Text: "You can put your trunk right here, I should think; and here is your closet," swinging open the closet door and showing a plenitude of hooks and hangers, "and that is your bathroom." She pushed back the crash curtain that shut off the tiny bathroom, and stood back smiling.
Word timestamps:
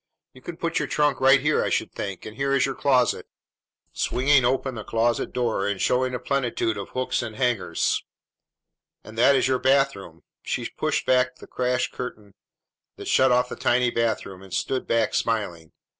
"You 0.33 0.41
can 0.41 0.57
put 0.57 0.79
your 0.79 0.87
trunk 0.87 1.21
right 1.21 1.39
here, 1.39 1.63
I 1.63 1.69
should 1.69 1.91
think; 1.93 2.25
and 2.25 2.35
here 2.35 2.53
is 2.55 2.65
your 2.65 2.73
closet," 2.73 3.27
swinging 3.93 4.43
open 4.43 4.73
the 4.73 4.83
closet 4.83 5.31
door 5.31 5.67
and 5.67 5.79
showing 5.79 6.15
a 6.15 6.19
plenitude 6.19 6.75
of 6.75 6.89
hooks 6.89 7.21
and 7.21 7.35
hangers, 7.35 8.03
"and 9.03 9.15
that 9.15 9.35
is 9.35 9.47
your 9.47 9.59
bathroom." 9.59 10.23
She 10.41 10.67
pushed 10.67 11.05
back 11.05 11.35
the 11.35 11.45
crash 11.45 11.91
curtain 11.91 12.33
that 12.95 13.07
shut 13.09 13.31
off 13.31 13.47
the 13.47 13.55
tiny 13.55 13.91
bathroom, 13.91 14.41
and 14.41 14.51
stood 14.51 14.87
back 14.87 15.13
smiling. 15.13 15.71